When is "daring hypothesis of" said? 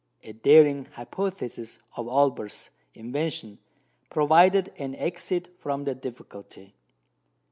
0.33-2.07